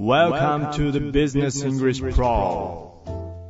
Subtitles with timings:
[0.00, 3.02] Welcome to the Business English Pro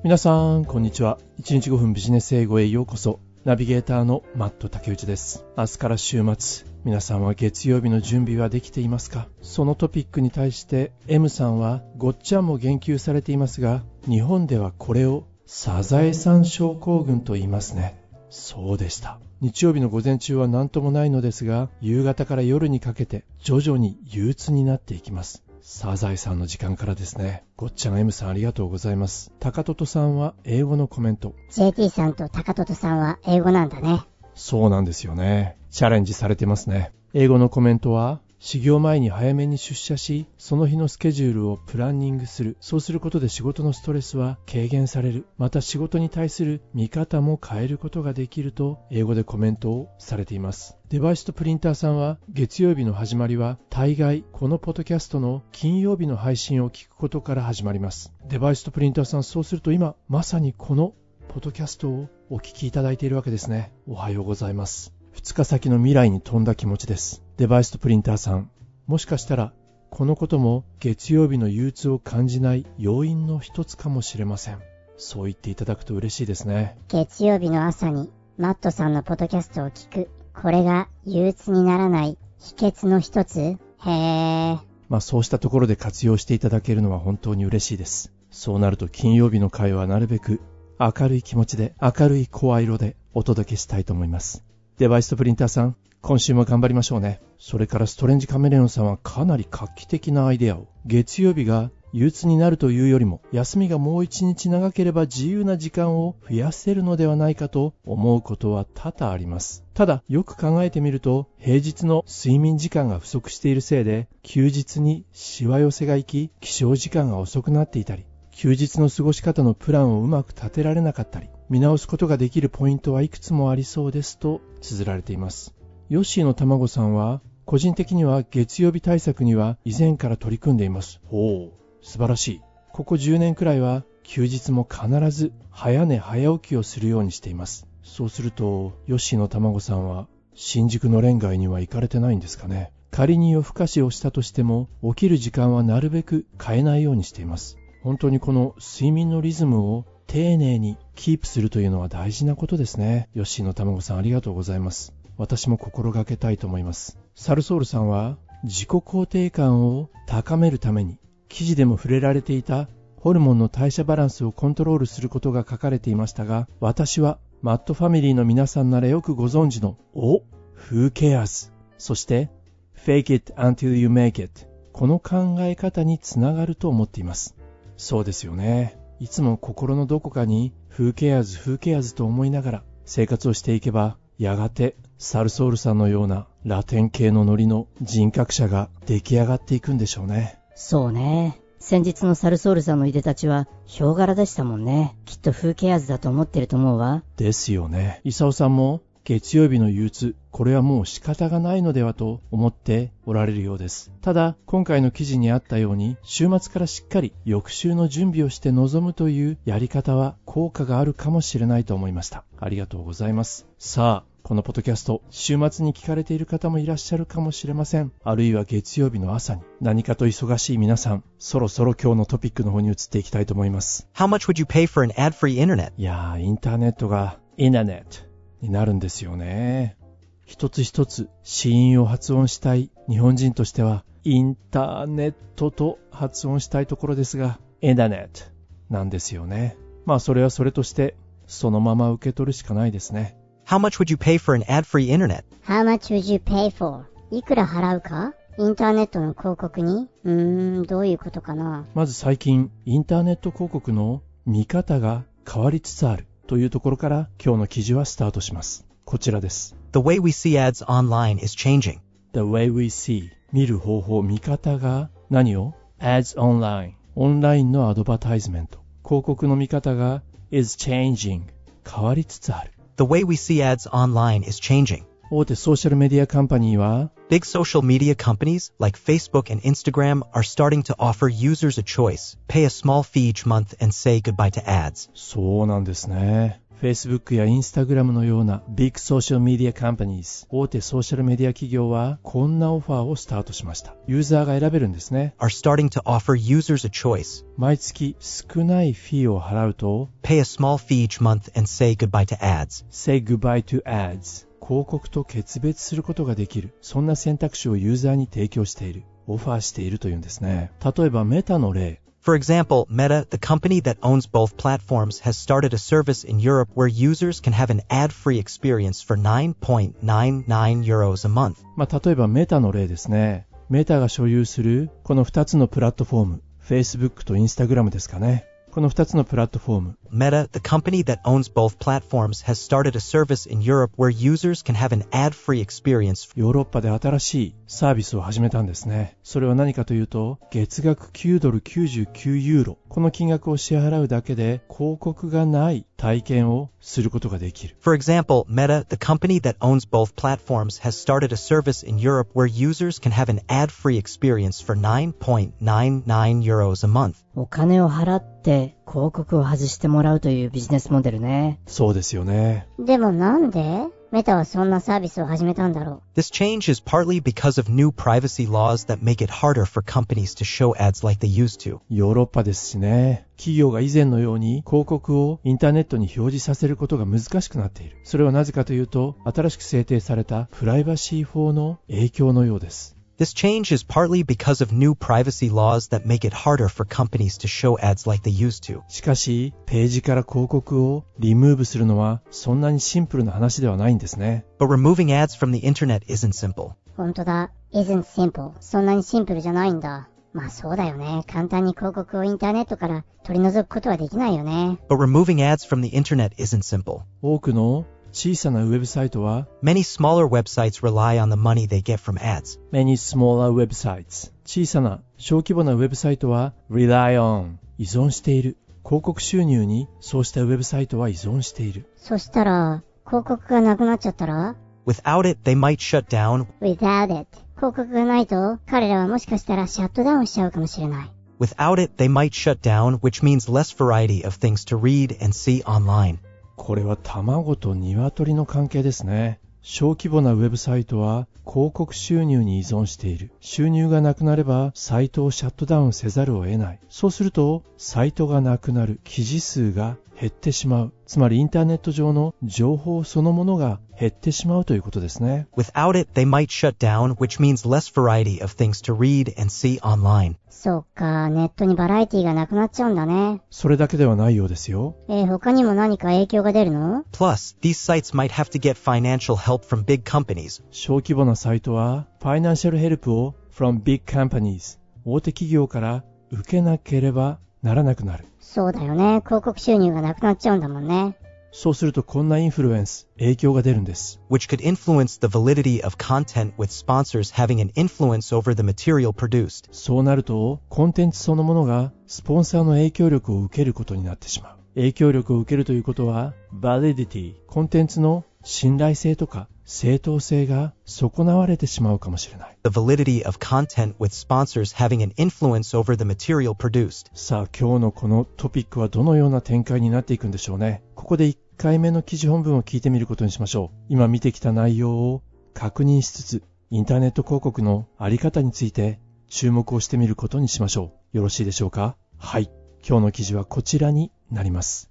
[0.02, 1.18] 皆さん、こんにちは。
[1.42, 3.21] 1日5分ビジネス英語へようこそ。
[3.44, 5.45] ナビゲーターのマット竹内です。
[5.58, 9.29] 明日から週末、皆さんは月曜日の準備はできていますか？
[9.42, 18.03] そのトピックに対して M さんはごっちゃんも言及されていますが、日本ではこれをサザエさん症候群と言いますね。
[18.30, 19.21] そうでした。
[19.43, 25.45] 日曜日の午前中は何ともないのですが、夕方から夜にかけて徐々に憂鬱になっていきます。
[25.62, 27.45] サザエさんの時間からですね。
[27.56, 29.33] ごっちゃん M さんありがとうございます。
[29.41, 31.34] 高トトさんは英語のコメント。
[31.50, 34.02] JT さんと高トトさんは英語なんだね。
[34.34, 35.56] そうなんですよね。
[35.70, 36.92] チャレンジされてますね。
[37.12, 42.56] 英語のコメントは、始業前に早めに出社し、その日のスケジュールをプランニングする。
[42.61, 45.27] そうすることで仕事のストレスは軽減される。
[45.38, 50.78] また仕事に対する見方も変えることができると、英語でコメントをされています。
[50.88, 58.12] デバイスとプリンターさんは、月曜日の始まりは、大概、このポッドキャストの金曜日の配信を聞くことから始まります。
[58.28, 60.94] デバイスとプリンターさん、そうすると今、まさにこの
[61.27, 63.72] ポッドキャストをお聞きいただいているわけですね。
[63.89, 64.94] おはようございます。
[65.16, 67.28] 2日先の未来に飛んだ気持ちです。
[67.39, 68.50] デバイスとプリンターさん、
[68.89, 69.53] もしかしたら、
[69.91, 74.58] このことも月曜日の憂鬱を感じない要因の一つかもしれません。
[74.97, 76.77] そう言っていただくと嬉しいですね。
[76.89, 80.11] 月曜日の朝にマットさんのポッドキャストを聞く。
[80.34, 83.39] これが憂鬱にならない秘訣の一つ？
[83.39, 84.59] へー。
[84.89, 88.12] まあそうしたところで活用していただけるのは本当に嬉しいです。
[88.33, 90.41] そうなると金曜日の会はなるべく
[90.81, 94.44] 明るい気持ちで明るい声色でお届けしたいと思います。
[94.78, 95.77] デバイスとプリンターさん、
[96.09, 97.20] 今週も頑張りましょうね。
[97.39, 100.67] それからストレンジカメレオンさんはかなり画期的なアイデアを。
[100.87, 109.67] 月曜日が憂鬱になるというよりも、休みがもう一日長ければ自由な時間を増やせるのではないかと思うことは多々あります。
[109.75, 125.57] ただ、よく考えてみると、平日の睡眠時間が不足しているせいで、休日にしわ寄せが行き、起床時間が遅くなっていたり、休日の過ごし方のプランをうまく立てられなかったり、見直すことができるポイントはいくつもありそうですと綴られています。
[125.88, 131.00] ヨッシーの卵さんは、個人的には月曜日対策には以前から取り組んでいます。
[131.06, 132.41] ほう、素晴らしい。
[132.75, 137.66] ここ10年くらいは休日も必ず早寝早起きをするようにしています。
[137.82, 142.70] そうすると、ヨッシーの卵さんは新宿のレン街には行かれてないんですかね。
[142.91, 147.56] 仮に夜更かしをしたとしても、起きる時間はなるべく変えないようにしています。
[147.82, 153.09] 本当にこの睡眠のリズムを丁寧にキープするというのは大事なことですね。
[153.15, 154.97] ヨッシーの卵さんありがとうございます。
[155.19, 156.99] 私も心がけたいと思います。
[157.15, 160.99] サルソールさんは自己肯定感を高めるために
[161.29, 170.23] 記事でも触れられていたホルモンの代謝バランスをコントロールすることが書かれていましたが、私はマットファミリーの皆さんならよくご存知の、お
[170.71, 171.53] Who cares?
[171.79, 172.31] そして、
[172.75, 177.37] Fake it until you make it この考え方につながると思っています。
[177.77, 178.79] そうですよね。
[178.99, 190.41] いつも心のどこかに、Who cares, Who cares と思いながら生活をしていけば、やがてサルソールさんのようなラテン系のノリの人格者が出来上がっていくんでしょうね。
[190.56, 191.41] そうね。
[191.60, 194.97] 先日のサルソールさんのいでたちは、ヒョウ柄でしたもんね。
[195.04, 197.04] きっと風ケアズだと思ってると思うわ。
[197.16, 198.00] ですよね。
[198.03, 203.92] イサオさんも月曜日の憂鬱、これはもう仕方がないのではと思っておられるようです。
[204.03, 212.25] ただ、今回の記事にあったように、週末からしっかり翌週の準備をして臨むというやり方は効果があるかもしれないと思いました。
[212.41, 213.47] ありがとうございます。
[213.58, 217.93] さあ、このポッドキャスト、週末に聞かれている方もいらっしゃるかもしれません。
[218.05, 223.88] あるいは月曜日の朝に何かと忙しい皆さん、そろそろ今日のトピックの方に移っていきたいと思います。
[223.94, 225.72] How much would you pay for an ad-free internet?
[225.78, 228.05] いやー、インターネットが、インターネット
[228.43, 229.78] になるんですよね。
[230.27, 238.31] 一つ一つ、子音を発音したい日本人としては、インターネットと発音したいところですが、インターネット
[238.69, 239.56] なんですよね。
[239.87, 240.97] まあ、それはそれとして、
[241.27, 243.18] そのまま受け取るしかないですね。
[243.48, 245.25] How much would you pay for an ad-free internet?
[245.42, 246.84] How much would you pay for?
[247.10, 258.67] いくら払うかインターネットの広告にうーん、どういうことかなまず最近、インターネット広告の見方が変わりつつあるというところから今日の記事はスタートします。
[258.84, 259.56] こちらです。
[259.73, 261.78] The way we see ads online is changing.
[262.12, 271.23] The way we see 見る方法、見方が何を ?ads online オンラインのアドバタイズメント広告の見方が is changing
[271.67, 274.83] 変わりつつある The way we see ads online is changing.
[275.12, 281.63] 大手ソーシャルメディアカンパニーは Big social media companies like Facebook and Instagram are starting to offer users a
[281.63, 282.18] choice.
[282.27, 284.89] Pay a small fee each month and say goodbye to ads.
[284.95, 296.66] そうなんですね Facebook や Instagram のような Big Social Media Companies 大手ソーシャルメディア企業はこんなオファーをスタートしましたユーザーが選べるんですね are starting to offer users
[296.66, 297.25] a choice.
[297.37, 302.64] 毎月少ないフィーを払うと Pay a small fee each month and say goodbye to ads.
[302.70, 315.15] Say goodbye to ads 広告と決別することができるそんな選択肢をユーザーに提供しているオファーしているというんですね例えばメタの例 For example, Meta, the company that owns both platforms, has
[315.15, 321.06] started a service in Europe where users can have an ad-free experience for 9.99 euros
[321.06, 321.38] a month.
[321.56, 323.25] まあ、例えばメタの例ですね。
[323.50, 328.25] メタが所有するこの2つのプラットフォーム、Facebook と Instagram ですかね。
[328.51, 334.42] この2つのプラットフォーム、 Meta, the company that owns both platforms, has started a service in Europe where users
[334.42, 338.98] can have an ad-free experience ヨーロッパで新しいサービスを始めたんですね。
[339.04, 342.57] それは何かというと、月額9ドル99ユーロ。
[342.69, 347.56] この金額を支払うだけで広告がない体験をすることができる。
[347.60, 352.10] For example, Meta, the company that owns both platforms, has started a service in Europe
[352.13, 356.95] where users can have an ad-free experience for 9.99 euros a month.
[357.15, 361.41] お金を払って 広告を外してもらうというビジネスモデルね。
[361.47, 362.47] そうですよね。
[362.59, 363.67] でもなんで？
[363.91, 370.15] メタはそんなサービスを始めたんだろ This change is partly because of new privacy laws that make it harder for companies
[370.19, 371.61] to show ads like they used to.
[371.70, 373.06] ヨーロッパですしね。
[373.17, 377.79] 企業が以前のように広告をインターネットに表示させることが難しくなっている。
[377.82, 382.77] それはなぜかというと、新しく制定されたプライバシー法の影響のようです。
[382.98, 387.27] This change is partly because of new privacy laws that make it harder for companies to
[387.27, 388.62] show ads like they used to.
[388.68, 394.25] しかし、ページから広告をリムーブするのはそんなにシンプルな話ではないんですね。
[394.39, 396.51] But removing ads from the internet isn't simple.
[396.51, 396.56] う。
[396.77, 397.31] ほんとだ。
[397.51, 398.31] isn't simple.
[398.39, 399.89] そんなにシンプルじゃないんだ。
[400.13, 401.04] まあそうだよね。
[401.07, 404.60] 簡単に広告をインターネットから取り除くことはできないよね。
[404.69, 406.81] But removing ads from the internet isn't simple.
[407.01, 407.65] 多くの
[407.98, 412.39] 小さなウェブサイトは Many smaller websites rely on the money they get from ads.
[412.51, 426.25] many smaller websites 小さな小規模なウェブサイトは rely on 依存している広告収入にそうしたウェブサイトは依存しているそしたら、広告がなくなっちゃったら Without it, they might shut down.
[426.42, 427.07] without it.
[427.36, 430.92] 広告がないと、彼らはもしかしたらシャットダウンしちゃうかもしれない。
[431.19, 435.13] Without it, they might shut down, which means less variety of things to read and
[435.13, 435.98] see online.
[436.38, 439.20] これは卵と鶏の関係ですね。
[439.43, 443.11] 小規模なウェブサイトは広告収入に依存している。
[443.20, 446.61] 収入がなくなればサイトをシャットダウンせざるを得ない。
[446.70, 448.81] そうするとサイトがなくなる。
[448.85, 450.73] 記事数が減ってしまう。
[450.88, 459.31] つまりインターネット上の情報そのものが減ってしまうということですね Without it, they might shut down, which means less variety of things to read and
[459.31, 460.17] see online.
[460.31, 463.20] そっか、ネットにバラエティがなくなっちゃうんだね。
[463.29, 473.82] それだけではないようですよえー他にも何か影響が出るの Plus, these sites might have to get financial help from big companies, 小規模なサイトはファイナンシャルヘルプを from big
[473.85, 479.00] companies 大手企業から受けなければならなくなるそうだよね。
[479.05, 480.96] 広告収入がなくなっちゃうんだもんね。
[481.31, 484.00] そうするとこんなインフルエンス、影響が出るんです。
[484.11, 489.49] which could influence the validity of content with sponsors having an influence over the material produced.
[489.52, 494.37] そうなると、コンテンツそのものがスポンサーの影響力を受けることになってしまう。
[494.55, 502.37] 影響力を受けるということは、validity、コンテンツの信頼性とか正当性が損なわれてしまうかもしれない。
[502.45, 506.91] The validity of content with sponsors having an influence over the material produced.
[506.93, 510.62] さあ、今日のこのトピックはどのような展開になっていくんでしょうね。
[510.75, 513.57] ここで1回目の記事本文を聞いてみることにしましょう。
[513.71, 515.02] 今見てきた内容を
[515.33, 520.99] 確認しつつ、インターネット広告のあり方について注目をしてみることにしましょう。
[520.99, 521.78] よろしいでしょうか？
[521.97, 522.31] はい。
[522.69, 524.71] 今日の記事はこちらになります。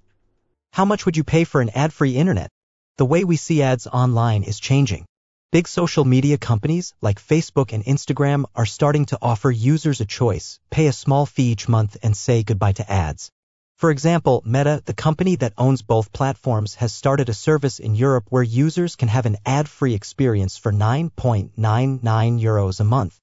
[0.72, 2.46] How much would you pay for an ad-free internet?
[2.98, 5.04] The way we see ads online is changing.
[5.52, 10.58] Big social media companies like Facebook and Instagram are starting to offer users a choice,
[10.68, 13.30] pay a small fee each month and say goodbye to ads.
[13.76, 18.24] For example, Meta, the company that owns both platforms, has started a service in Europe
[18.30, 21.52] where users can have an ad-free experience for 9.99
[22.40, 23.16] euros a month.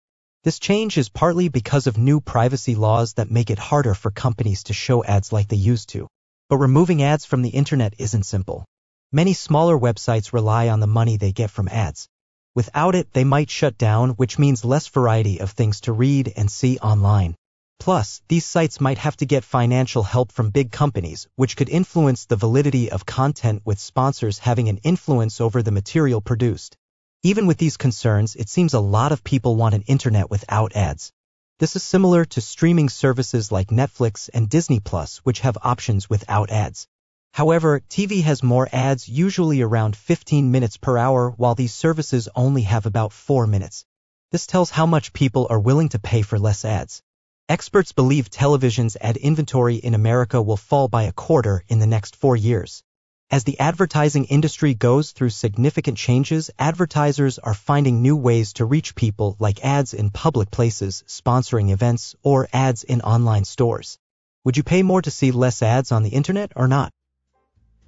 [0.46, 4.64] This change is partly because of new privacy laws that make it harder for companies
[4.64, 6.08] to show ads like they used to.
[6.48, 8.64] But removing ads from the internet isn't simple.
[9.12, 12.08] Many smaller websites rely on the money they get from ads.
[12.56, 16.50] Without it, they might shut down, which means less variety of things to read and
[16.50, 17.36] see online.
[17.80, 22.26] Plus, these sites might have to get financial help from big companies, which could influence
[22.26, 26.76] the validity of content with sponsors having an influence over the material produced.
[27.22, 31.12] Even with these concerns, it seems a lot of people want an internet without ads.
[31.60, 36.50] This is similar to streaming services like Netflix and Disney Plus, which have options without
[36.50, 36.88] ads.
[37.36, 42.62] However, TV has more ads usually around 15 minutes per hour while these services only
[42.62, 43.84] have about 4 minutes.
[44.32, 47.02] This tells how much people are willing to pay for less ads.
[47.50, 52.16] Experts believe television's ad inventory in America will fall by a quarter in the next
[52.16, 52.84] four years.
[53.30, 58.96] As the advertising industry goes through significant changes, advertisers are finding new ways to reach
[58.96, 63.98] people like ads in public places, sponsoring events, or ads in online stores.
[64.46, 66.94] Would you pay more to see less ads on the internet or not?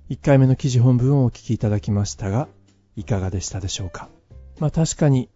[0.09, 2.47] 1回目の記事本文をお聞きいただきましたが、
[2.95, 4.07] いかがでしたでしょうか？
[4.57, 5.29] まあ確かに、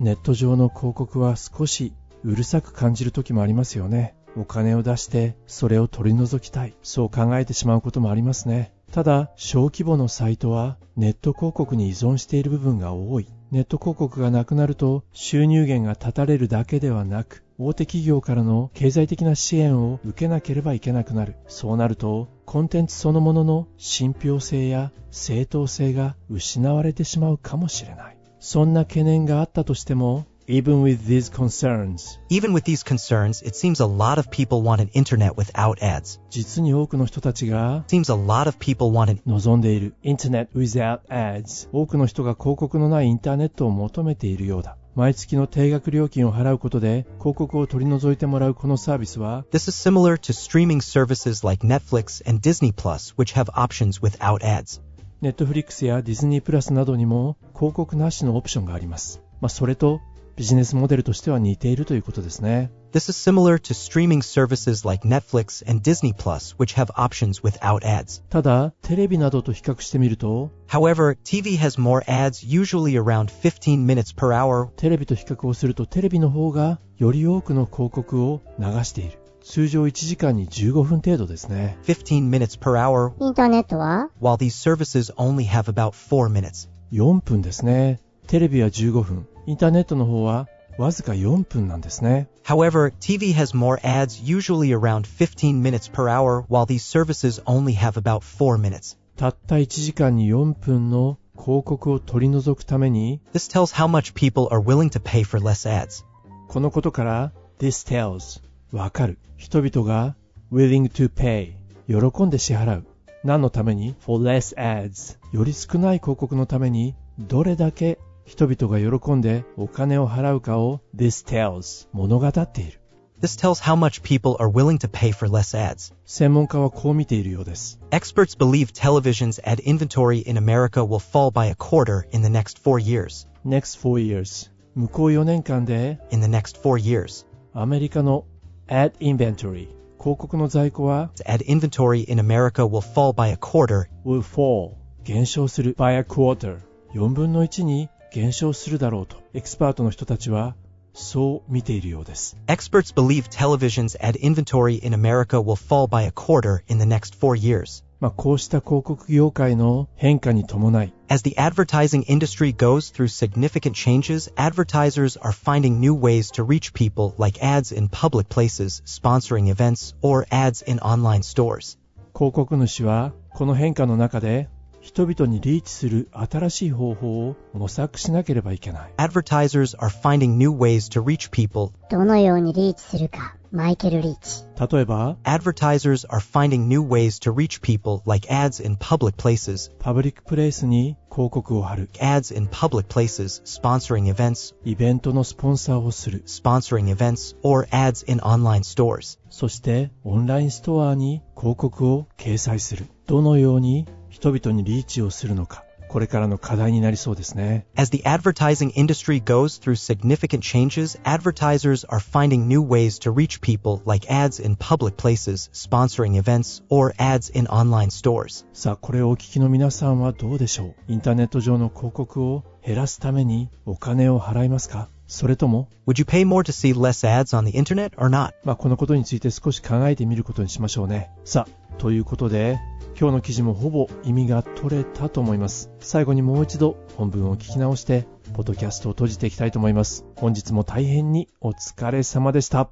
[0.00, 1.94] ネット上の広告は少し
[2.24, 4.14] うるさく感じる時もありますよね。
[4.36, 6.74] お金を出してそれを取り除きたい。
[6.82, 8.74] そう考えてしまうこともありますね。
[8.92, 13.28] ただ、小規模のサイトはネット広告に依存している部分が多い。
[13.50, 21.36] ネット広告がなくなると収入源が断たれるだけではなく、大手企業からの経済的な支援を受けなければいけなくなる。
[21.46, 28.18] そうなると、コンテンツそのものの信憑性や正当性が失われてしまうかもしれない。
[28.38, 32.18] そんな懸念があったとしても、even with these concerns.
[32.30, 36.18] Even with these concerns, it seems a lot of people want an internet without ads.
[36.30, 49.72] 実に多くの人たちが Seems a lot of people want an 望んでいる Internet without ads 多くの人が広告のないインターネットを求めているようだ毎月の定額料金を払うことで広告を取り除いてもらうこのサービスは This is
[49.72, 54.80] similar to streaming services like Netflix and Disney Plus, which have options without ads.
[55.20, 59.20] ネットフリックスやディズニープラスなどにも広告なしのオプションがあります。
[59.40, 60.00] まあ、それと
[60.37, 62.71] ビジネスモデルとしては似ているということですね。
[62.91, 67.83] This is similar to streaming services like Netflix and Disney Plus, which have options without
[67.83, 68.23] ads.
[68.29, 79.19] ただ、テレビなどと比較してみると、 However, TV has more ads, usually around 15 minutes per hour, テレビと比較をするとテレビの方がより多くの広告を流している。
[79.43, 81.77] 通常1時間に15分程度ですね。
[81.83, 86.69] 15 minutes per hour, インターネットは while these services only have about 4 minutes.
[86.91, 87.99] 4分ですね。
[88.28, 89.26] テレビは15分。
[89.46, 92.28] インターネットの方はわずか4分なんですね。
[92.44, 97.92] However, TV has more ads, usually around 15 minutes per hour, while these services only have
[97.92, 98.98] about 4 minutes.
[99.16, 106.04] たった1時間に4分の広告を取り除くために、This tells how much people are willing to pay for less ads.
[106.48, 108.42] このことから This tells
[108.76, 109.18] わかる。
[109.38, 110.16] 人々が
[110.52, 111.54] willing to pay
[111.88, 112.86] 喜んで支払う。
[113.24, 122.79] 何のために for less ads より少ない広告のためにどれだけ人々が喜んでお金を払うかを This tells 物語っている。
[123.21, 125.93] This tells how much people are willing to pay for less ads.
[126.05, 127.79] 専門家はこう見ているようです。
[127.91, 132.61] Experts believe television's ad inventory in America will fall by a quarter in the next
[132.61, 133.27] four years.
[133.45, 137.25] Next four years 向こう4年間で In the next four years.
[137.53, 138.25] アメリカの
[138.67, 139.67] ad inventory
[139.99, 145.97] 広告の在庫は The ad inventory in America will fall by a quarter will fall 減少する by
[145.97, 146.59] a quarter
[146.93, 150.55] 4分の1に 減少するだろうとエキスパートの人たちは
[150.93, 157.15] そう見ているようです Experts believe television's ad inventory in America will fall by a quarter in the next
[157.15, 157.83] four years.
[157.99, 166.43] まあこうした広告業界の変化に伴い As the advertising industry goes through significant changes, advertisers are finding new ways to
[166.43, 171.79] reach people like ads in public places, sponsoring events, or ads in online stores.
[172.13, 174.47] 広告主はこの変化の中で
[174.83, 181.71] 人々にリーチする新しい方法を模索しなければいけない Advertisers are finding new ways to reach people.
[181.89, 183.37] どのようにリーチするか。
[183.53, 184.43] マイケル・リーチ。
[184.75, 192.35] 例えば Advertisers are finding new ways to reach people like ads in public places, パブリックプレイスに広告を貼る ads
[192.35, 199.19] in public places, sponsoring events, イベントのスポンサーをする sponsoring events, or ads in online stores.
[199.29, 212.98] そしてオンラインストアに広告を掲載するどのように 人々にリーチをするのかこれからの課題になりそうですね As the advertising industry goes through significant changes, advertisers are finding new ways
[213.00, 218.44] to reach people like ads in public places, sponsoring events, or ads in online stores.
[218.52, 228.34] さあこれをお聞きの皆さんはどうでしょうインターネット上の広告を減らすためにお金を払いますかそれとも Would you pay more to see less ads on the internet or not?
[228.44, 231.10] まあ、このことについて少し考えてみることにしましょうね。
[231.24, 232.58] さあ、ということで、
[232.99, 235.69] 今日の記事もほぼ意味が取れたと思います。
[235.79, 240.05] 最後にもう一度本文を聞き直して、ポッドキャストを閉じていきたいと思います。
[240.15, 242.69] 本日も大変にお疲れ様でした。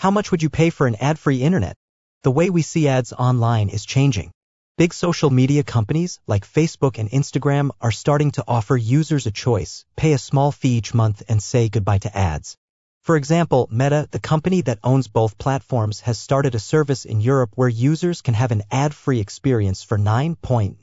[0.00, 1.74] How much would you pay for an ad-free internet?
[2.22, 4.30] The way we see ads online is changing.
[4.76, 9.84] Big social media companies like Facebook and Instagram are starting to offer users a choice,
[9.96, 12.56] pay a small fee each month and say goodbye to ads.
[13.05, 17.51] For example, Meta, the company that owns both platforms, has started a service in Europe
[17.53, 20.77] where users can have an ad-free experience for 9.99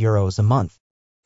[0.00, 0.76] euros a month.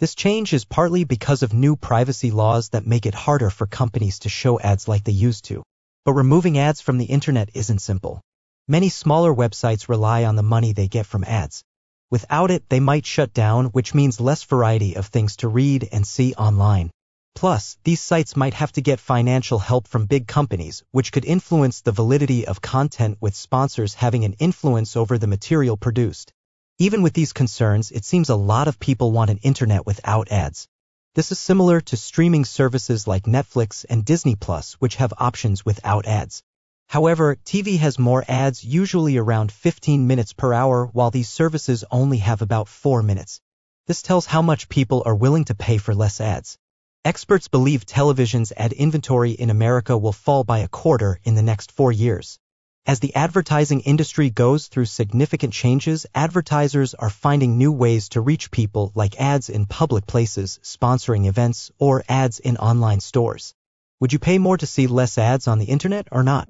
[0.01, 4.19] This change is partly because of new privacy laws that make it harder for companies
[4.19, 5.63] to show ads like they used to.
[6.05, 8.21] But removing ads from the internet isn't simple.
[8.69, 11.65] Many smaller websites rely on the money they get from ads.
[12.11, 16.07] Without it, they might shut down, which means less variety of things to read and
[16.07, 16.91] see online.
[17.35, 21.81] Plus, these sites might have to get financial help from big companies, which could influence
[21.81, 26.33] the validity of content with sponsors having an influence over the material produced.
[26.79, 30.69] Even with these concerns, it seems a lot of people want an internet without ads.
[31.15, 36.07] This is similar to streaming services like Netflix and Disney Plus, which have options without
[36.07, 36.43] ads.
[36.89, 42.19] However, TV has more ads, usually around 15 minutes per hour, while these services only
[42.19, 43.41] have about 4 minutes.
[43.87, 46.59] This tells how much people are willing to pay for less ads.
[47.06, 51.72] Experts believe television's ad inventory in America will fall by a quarter in the next
[51.72, 52.38] four years.
[52.86, 58.52] As the advertising industry goes through significant changes, advertisers are finding new ways to reach
[58.52, 63.54] people like ads in public places, sponsoring events, or ads in online stores.
[64.00, 66.50] Would you pay more to see less ads on the internet or not?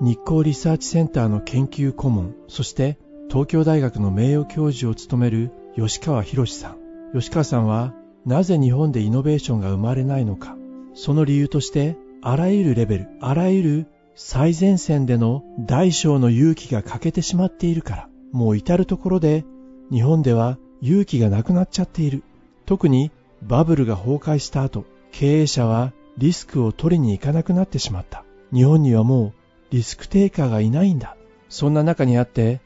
[0.00, 2.98] 日光リサーチセンターの研究顧問、そして
[3.28, 6.83] 東京大学の名誉教授を務める吉川博さん。
[7.13, 7.93] 吉川さんは
[8.25, 10.55] なぜ日本でイノベーションが生まれないのか。
[10.93, 19.43] その理由としてあらゆるレベルあらゆる最前線での大小の勇気が欠けてしまっているからもう至るところで
[19.91, 22.23] 日本では勇気がなくなっちゃっている。
[22.65, 28.23] 特にバブルが崩壊した後経営者はリスクを取りに行かなくなってしまった。
[28.53, 29.33] 日本にはもう
[29.71, 31.17] リスクテイカーがいないんだ。
[31.49, 32.61] そんな中にあって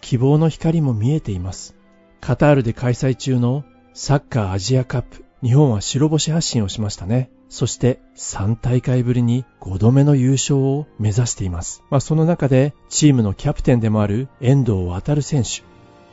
[0.00, 1.74] 希望の光も見えています。
[2.20, 7.30] カタールで開催中のサッカーアジアカップ、日本は白星発進をしましたね。
[7.50, 11.82] そして3大会ぶりに5度目の優勝を目指しています。
[11.90, 15.62] まあ、その中でチームのキャプテンでもある遠藤航選手。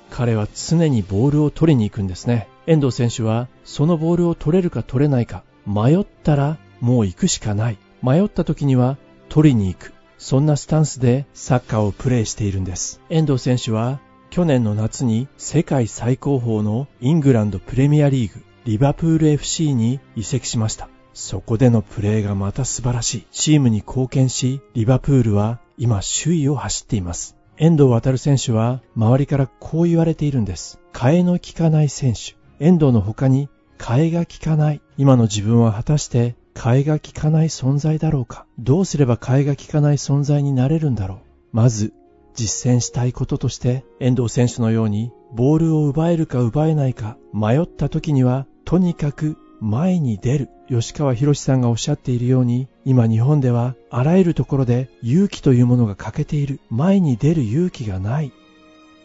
[0.10, 2.50] 彼は常にボールを取りに行くんですね。
[2.68, 7.78] 遠藤選手はそのボールを取れるか取れないか迷ったらもう行くしかない。
[8.02, 8.98] 迷った時には
[9.30, 9.94] 取りに行く。
[10.18, 13.00] そんなスタンスでサッカーをプレーしているんです。
[13.10, 20.88] 遠藤選手は去年の夏に世界最高峰のイングランドプレミアリーグリバプール FC に移籍しました。
[21.14, 23.28] そこでのプレーがまた素晴らしい。
[23.32, 27.36] チームに貢献し、リバプールは今首位を走っています。
[27.58, 30.80] 遠藤航選手は周りからこう言われているんです。
[30.94, 32.36] 替えの利かない選手。
[32.64, 34.82] 遠藤の他に替えが利かない。
[34.98, 38.46] 今の自分は果たして替えが利かない存在だろうか。
[38.60, 41.18] どうすれば替えが利かない存在になれるんだろう。
[41.52, 41.94] まず
[42.40, 50.50] 実践したいこととして遠藤選手のようにボールを奪えるか奪えないか迷った時にはとにかく前に出る。
[50.70, 56.62] 吉川博さんがおっしゃっているように今日本ではあらゆるところで勇気というものが欠けている。
[56.70, 58.32] 前に出る勇気がない。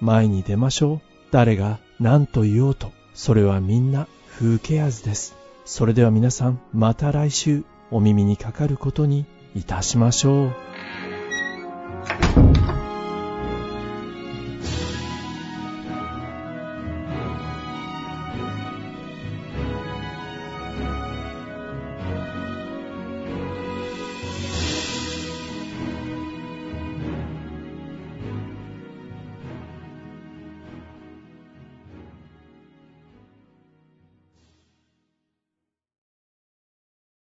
[0.01, 1.01] 前に出ましょう。
[1.33, 2.93] 誰が何と言おうと。
[3.15, 4.07] それはみんな
[4.39, 5.35] 風ケアズです。
[5.65, 9.25] それでは皆さんまた来週お耳にかかることに
[9.57, 10.74] いたしましょう。